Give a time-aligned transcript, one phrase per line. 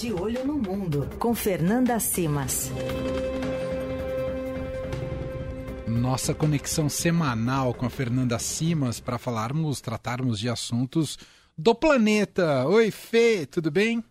[0.00, 2.70] De Olho no Mundo, com Fernanda Simas.
[5.88, 11.18] Nossa conexão semanal com a Fernanda Simas para falarmos, tratarmos de assuntos
[11.56, 12.64] do planeta.
[12.68, 14.04] Oi, Fê, tudo bem?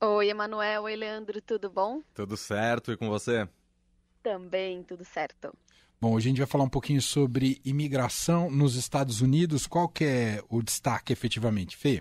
[0.00, 0.84] Oi, Emanuel.
[0.84, 2.00] Oi, Leandro, tudo bom?
[2.14, 3.48] Tudo certo, e com você?
[4.22, 5.52] Também, tudo certo.
[6.00, 9.66] Bom, hoje a gente vai falar um pouquinho sobre imigração nos Estados Unidos.
[9.66, 12.00] Qual que é o destaque efetivamente, Fê?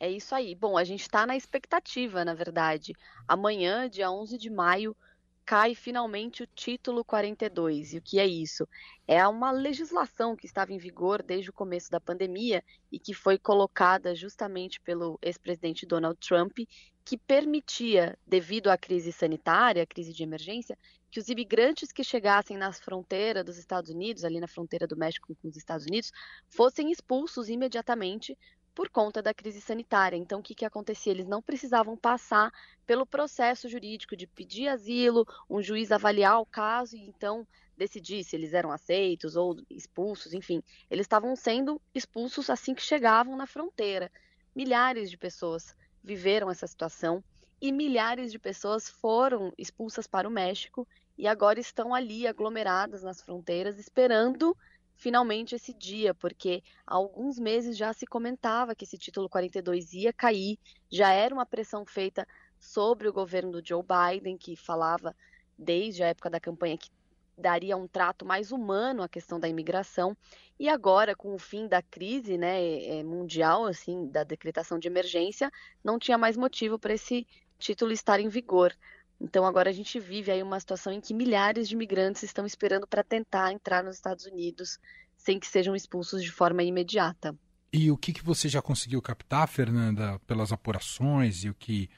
[0.00, 0.54] É isso aí.
[0.54, 2.94] Bom, a gente está na expectativa, na verdade.
[3.28, 4.96] Amanhã, dia 11 de maio,
[5.44, 7.92] cai finalmente o título 42.
[7.92, 8.66] E o que é isso?
[9.06, 13.38] É uma legislação que estava em vigor desde o começo da pandemia e que foi
[13.38, 16.56] colocada justamente pelo ex-presidente Donald Trump,
[17.04, 20.78] que permitia, devido à crise sanitária, à crise de emergência,
[21.10, 25.36] que os imigrantes que chegassem na fronteira dos Estados Unidos, ali na fronteira do México
[25.42, 26.10] com os Estados Unidos,
[26.48, 28.38] fossem expulsos imediatamente
[28.80, 30.16] por conta da crise sanitária.
[30.16, 31.12] Então, o que, que acontecia?
[31.12, 32.50] Eles não precisavam passar
[32.86, 37.46] pelo processo jurídico de pedir asilo, um juiz avaliar o caso e então
[37.76, 40.62] decidir se eles eram aceitos ou expulsos, enfim.
[40.90, 44.10] Eles estavam sendo expulsos assim que chegavam na fronteira.
[44.56, 47.22] Milhares de pessoas viveram essa situação
[47.60, 50.88] e milhares de pessoas foram expulsas para o México
[51.18, 54.56] e agora estão ali aglomeradas nas fronteiras esperando
[55.00, 60.12] finalmente esse dia, porque há alguns meses já se comentava que esse título 42 ia
[60.12, 60.58] cair,
[60.92, 65.16] já era uma pressão feita sobre o governo do Joe Biden, que falava
[65.58, 66.90] desde a época da campanha que
[67.36, 70.14] daria um trato mais humano à questão da imigração.
[70.58, 75.50] E agora, com o fim da crise né, é, mundial, assim, da decretação de emergência,
[75.82, 77.26] não tinha mais motivo para esse
[77.58, 78.76] título estar em vigor.
[79.20, 82.86] Então agora a gente vive aí uma situação em que milhares de imigrantes estão esperando
[82.86, 84.78] para tentar entrar nos Estados Unidos
[85.16, 87.36] sem que sejam expulsos de forma imediata.
[87.72, 91.88] E o que, que você já conseguiu captar, Fernanda, pelas apurações e o que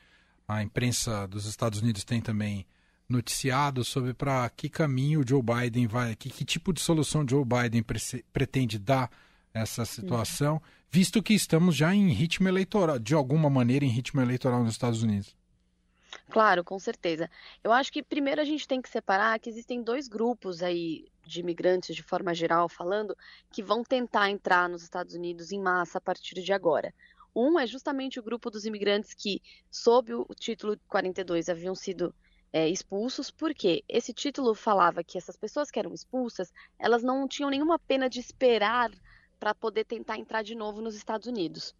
[0.47, 2.67] a imprensa dos Estados Unidos tem também
[3.09, 7.45] noticiado sobre para que caminho o Joe Biden vai, que, que tipo de solução Joe
[7.45, 8.01] Biden pre
[8.33, 9.11] pretende dar
[9.55, 10.61] essa situação,
[10.91, 15.03] visto que estamos já em ritmo eleitoral, de alguma maneira em ritmo eleitoral nos Estados
[15.03, 15.37] Unidos.
[16.31, 17.31] Claro, com certeza.
[17.63, 21.41] Eu acho que primeiro a gente tem que separar que existem dois grupos aí de
[21.41, 23.17] imigrantes, de forma geral falando,
[23.51, 26.93] que vão tentar entrar nos Estados Unidos em massa a partir de agora.
[27.35, 29.41] Um é justamente o grupo dos imigrantes que,
[29.71, 32.15] sob o título 42, haviam sido
[32.53, 37.49] é, expulsos, porque esse título falava que essas pessoas que eram expulsas, elas não tinham
[37.49, 38.91] nenhuma pena de esperar
[39.41, 41.75] para poder tentar entrar de novo nos Estados Unidos.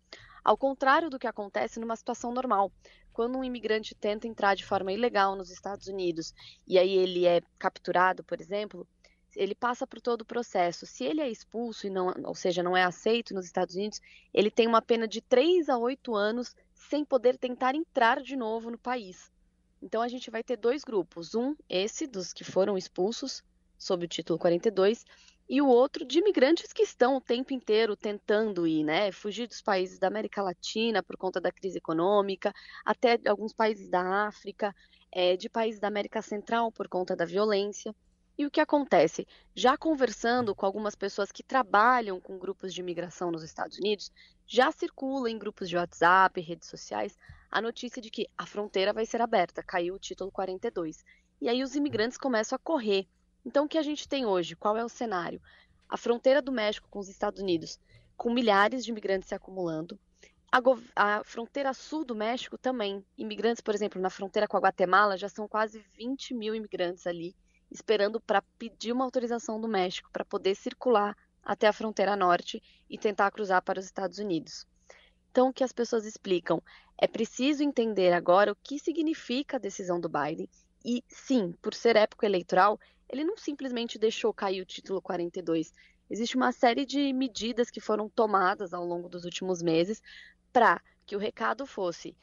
[0.45, 2.73] Ao contrário do que acontece numa situação normal,
[3.13, 6.35] quando um imigrante tenta entrar de forma ilegal nos Estados Unidos
[6.67, 8.87] e aí ele é capturado, por exemplo,
[9.37, 10.85] ele passa por todo o processo.
[10.87, 14.01] Se ele é expulso e não, ou seja, não é aceito nos Estados Unidos,
[14.33, 18.71] ele tem uma pena de 3 a 8 anos sem poder tentar entrar de novo
[18.71, 19.31] no país.
[19.81, 23.43] Então a gente vai ter dois grupos, um esse dos que foram expulsos
[23.79, 25.05] sob o título 42
[25.53, 29.61] e o outro de imigrantes que estão o tempo inteiro tentando ir, né, fugir dos
[29.61, 34.75] países da América Latina por conta da crise econômica, até alguns países da África,
[35.13, 37.95] é, de países da América Central por conta da violência.
[38.39, 39.29] E o que acontece?
[39.55, 44.11] Já conversando com algumas pessoas que trabalham com grupos de imigração nos Estados Unidos,
[44.47, 47.15] já circula em grupos de WhatsApp, redes sociais,
[47.51, 51.05] a notícia de que a fronteira vai ser aberta, caiu o título 42.
[51.43, 53.07] E aí os imigrantes começam a correr.
[53.45, 54.57] Então o que a gente tem hoje?
[54.57, 55.41] Qual é o cenário?
[55.89, 57.79] A fronteira do México com os Estados Unidos,
[58.17, 59.99] com milhares de imigrantes se acumulando.
[60.51, 60.61] A,
[60.97, 63.05] a, fronteira sul do México também.
[63.17, 67.35] Imigrantes, por exemplo, na fronteira com a Guatemala, já são quase 20 mil imigrantes ali
[67.73, 72.99] esperando para pedir uma autorização do México para poder circular até a fronteira norte e
[72.99, 74.67] tentar cruzar para os Estados Unidos.
[75.31, 76.63] Então, o que as pessoas explicam
[76.99, 80.49] é preciso entender agora o que significa a decisão do Biden
[80.85, 82.79] e, sim, por ser época eleitoral,
[83.13, 85.73] ele não simplesmente deixou cair o título 42.
[86.09, 90.03] Existe uma série de medidas que foram tomadas ao longo dos últimos meses
[90.51, 92.17] para que o recado fosse: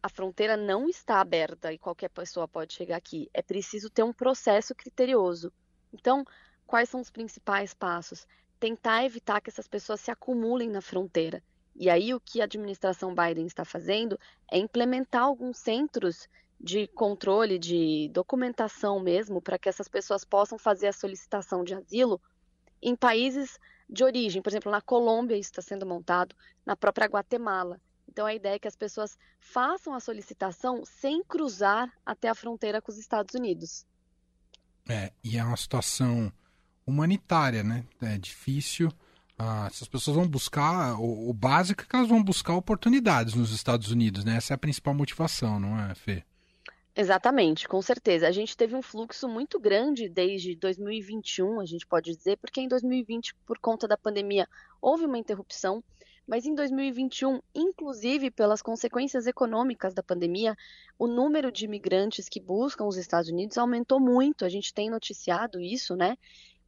[0.00, 3.28] a fronteira não está aberta e qualquer pessoa pode chegar aqui.
[3.34, 5.52] É preciso ter um processo criterioso.
[5.92, 6.24] Então,
[6.64, 8.26] quais são os principais passos?
[8.60, 11.42] Tentar evitar que essas pessoas se acumulem na fronteira.
[11.74, 14.18] E aí, o que a administração Biden está fazendo
[14.50, 16.28] é implementar alguns centros
[16.60, 22.20] de controle, de documentação mesmo, para que essas pessoas possam fazer a solicitação de asilo
[22.82, 23.58] em países
[23.88, 24.42] de origem.
[24.42, 27.80] Por exemplo, na Colômbia, isso está sendo montado, na própria Guatemala.
[28.08, 32.80] Então a ideia é que as pessoas façam a solicitação sem cruzar até a fronteira
[32.80, 33.84] com os Estados Unidos.
[34.88, 36.32] É, e é uma situação
[36.86, 37.84] humanitária, né?
[38.00, 38.90] É difícil.
[39.38, 43.52] Ah, essas pessoas vão buscar, o, o básico é que elas vão buscar oportunidades nos
[43.52, 44.36] Estados Unidos, né?
[44.36, 46.24] Essa é a principal motivação, não é, Fê?
[46.98, 48.26] Exatamente, com certeza.
[48.26, 52.68] A gente teve um fluxo muito grande desde 2021, a gente pode dizer, porque em
[52.68, 54.48] 2020, por conta da pandemia,
[54.80, 55.84] houve uma interrupção,
[56.26, 60.56] mas em 2021, inclusive pelas consequências econômicas da pandemia,
[60.98, 64.46] o número de imigrantes que buscam os Estados Unidos aumentou muito.
[64.46, 66.16] A gente tem noticiado isso, né?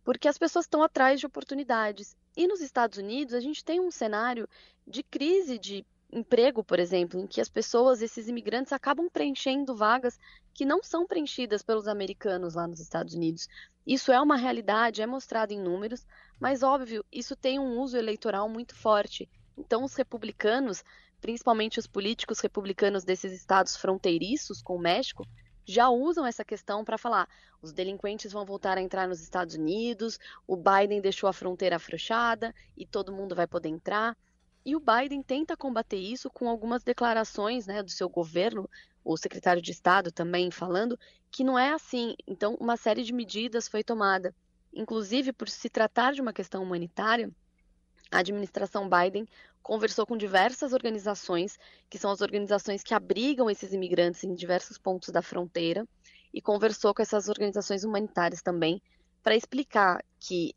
[0.04, 2.14] Porque as pessoas estão atrás de oportunidades.
[2.36, 4.46] E nos Estados Unidos, a gente tem um cenário
[4.86, 10.18] de crise de emprego, por exemplo, em que as pessoas, esses imigrantes, acabam preenchendo vagas
[10.54, 13.48] que não são preenchidas pelos americanos lá nos Estados Unidos.
[13.86, 16.06] Isso é uma realidade, é mostrado em números,
[16.40, 19.28] mas óbvio, isso tem um uso eleitoral muito forte.
[19.56, 20.82] Então, os republicanos,
[21.20, 25.26] principalmente os políticos republicanos desses estados fronteiriços com o México,
[25.64, 27.28] já usam essa questão para falar:
[27.60, 32.54] os delinquentes vão voltar a entrar nos Estados Unidos, o Biden deixou a fronteira afrouxada
[32.76, 34.16] e todo mundo vai poder entrar.
[34.68, 38.68] E o Biden tenta combater isso com algumas declarações né, do seu governo,
[39.02, 41.00] o secretário de Estado também falando
[41.30, 42.14] que não é assim.
[42.26, 44.34] Então, uma série de medidas foi tomada.
[44.70, 47.30] Inclusive, por se tratar de uma questão humanitária,
[48.10, 49.26] a administração Biden
[49.62, 55.08] conversou com diversas organizações, que são as organizações que abrigam esses imigrantes em diversos pontos
[55.08, 55.88] da fronteira,
[56.30, 58.82] e conversou com essas organizações humanitárias também,
[59.22, 60.54] para explicar que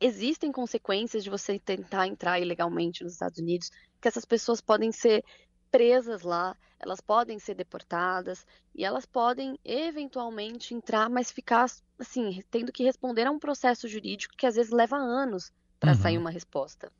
[0.00, 3.70] existem consequências de você tentar entrar ilegalmente nos Estados Unidos,
[4.00, 5.24] que essas pessoas podem ser
[5.70, 11.66] presas lá, elas podem ser deportadas e elas podem eventualmente entrar, mas ficar
[11.98, 15.50] assim, tendo que responder a um processo jurídico que às vezes leva anos
[15.80, 15.98] para uhum.
[15.98, 16.92] sair uma resposta.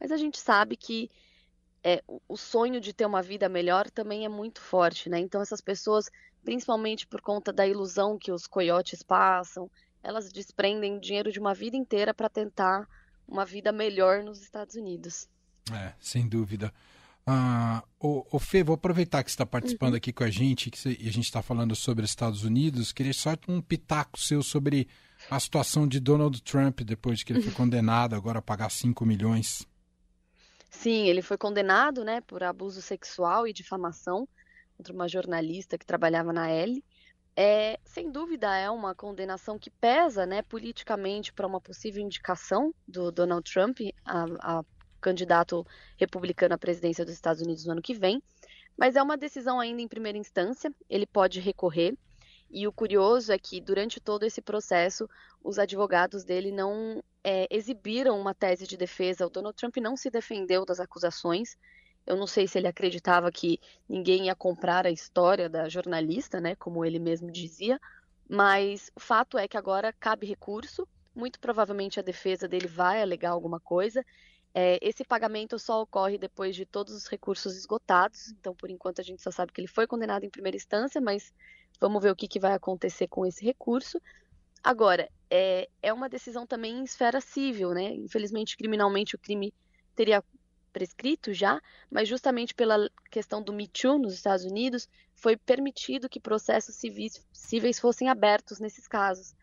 [0.00, 1.10] Mas a gente sabe que
[1.82, 5.18] é, o sonho de ter uma vida melhor também é muito forte, né?
[5.18, 6.10] Então essas pessoas,
[6.42, 9.70] principalmente por conta da ilusão que os coiotes passam,
[10.04, 12.86] elas desprendem dinheiro de uma vida inteira para tentar
[13.26, 15.26] uma vida melhor nos Estados Unidos.
[15.72, 16.72] É, sem dúvida.
[17.26, 19.96] Ah, o, o Fê, vou aproveitar que você está participando uhum.
[19.96, 22.92] aqui com a gente que você, e a gente está falando sobre Estados Unidos.
[22.92, 24.86] Queria só um pitaco seu sobre
[25.30, 29.06] a situação de Donald Trump depois de que ele foi condenado agora a pagar 5
[29.06, 29.66] milhões.
[30.70, 34.28] Sim, ele foi condenado né, por abuso sexual e difamação
[34.76, 36.84] contra uma jornalista que trabalhava na L
[37.36, 43.10] é, sem dúvida é uma condenação que pesa né, politicamente para uma possível indicação do
[43.10, 44.64] Donald Trump a, a,
[45.00, 45.66] candidato
[45.96, 48.22] republicano à presidência dos Estados Unidos no ano que vem,
[48.76, 51.96] mas é uma decisão ainda em primeira instância, ele pode recorrer,
[52.50, 55.10] e o curioso é que durante todo esse processo
[55.42, 60.08] os advogados dele não é, exibiram uma tese de defesa, o Donald Trump não se
[60.08, 61.56] defendeu das acusações,
[62.06, 63.58] eu não sei se ele acreditava que
[63.88, 67.80] ninguém ia comprar a história da jornalista, né, como ele mesmo dizia,
[68.28, 73.30] mas o fato é que agora cabe recurso, muito provavelmente a defesa dele vai alegar
[73.30, 74.04] alguma coisa.
[74.52, 79.04] É, esse pagamento só ocorre depois de todos os recursos esgotados, então por enquanto a
[79.04, 81.32] gente só sabe que ele foi condenado em primeira instância, mas
[81.80, 84.00] vamos ver o que, que vai acontecer com esse recurso.
[84.62, 87.92] Agora, é, é uma decisão também em esfera civil, né?
[87.94, 89.52] Infelizmente, criminalmente, o crime
[89.94, 90.22] teria
[90.74, 96.18] prescrito já, mas justamente pela questão do Me Too nos Estados Unidos, foi permitido que
[96.18, 99.34] processos civis, cíveis fossem abertos nesses casos.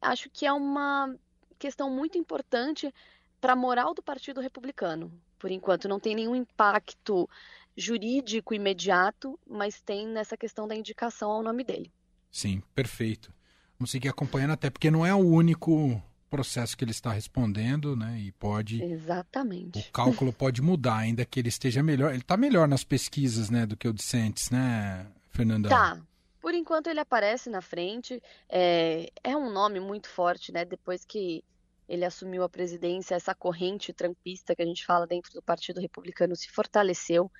[0.00, 1.16] Acho que é uma
[1.58, 2.92] questão muito importante
[3.40, 5.10] para a moral do Partido Republicano.
[5.38, 7.28] Por enquanto, não tem nenhum impacto
[7.74, 11.90] jurídico imediato, mas tem nessa questão da indicação ao nome dele.
[12.30, 13.32] Sim, perfeito.
[13.78, 18.18] Vamos seguir acompanhando, até porque não é o único processo que ele está respondendo, né?
[18.18, 18.82] E pode.
[18.82, 19.78] Exatamente.
[19.78, 22.10] O cálculo pode mudar, ainda que ele esteja melhor.
[22.10, 25.68] Ele está melhor nas pesquisas, né, do que o Decentes, né, Fernanda?
[25.68, 26.00] Tá.
[26.40, 28.22] Por enquanto ele aparece na frente.
[28.48, 30.64] É, é um nome muito forte, né?
[30.64, 31.42] Depois que
[31.88, 36.34] ele assumiu a presidência, essa corrente trampista que a gente fala dentro do Partido Republicano
[36.34, 37.30] se fortaleceu.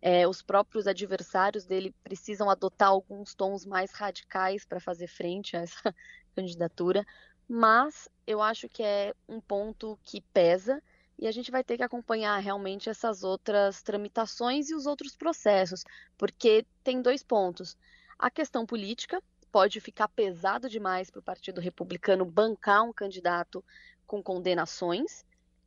[0.00, 5.60] É, os próprios adversários dele precisam adotar alguns tons mais radicais para fazer frente a
[5.60, 5.94] essa
[6.36, 7.04] candidatura
[7.48, 10.82] mas eu acho que é um ponto que pesa
[11.18, 15.82] e a gente vai ter que acompanhar realmente essas outras tramitações e os outros processos,
[16.16, 17.76] porque tem dois pontos.
[18.18, 23.64] A questão política pode ficar pesado demais para o Partido Republicano bancar um candidato
[24.06, 25.24] com condenações,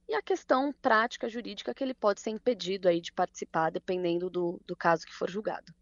[0.08, 4.60] e a questão prática jurídica que ele pode ser impedido aí de participar, dependendo do,
[4.66, 5.74] do caso que for julgado.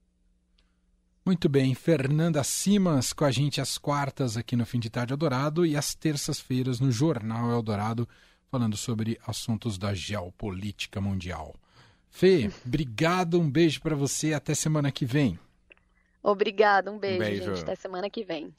[1.30, 5.64] Muito bem, Fernanda Simas com a gente às quartas aqui no Fim de Tarde Eldorado
[5.64, 8.10] e às terças-feiras no Jornal Eldorado,
[8.50, 11.54] falando sobre assuntos da geopolítica mundial.
[12.10, 15.38] Fê, obrigado, um beijo para você, até semana que vem.
[16.24, 17.56] Obrigado, um beijo, um beijo.
[17.56, 18.52] gente, até semana que vem.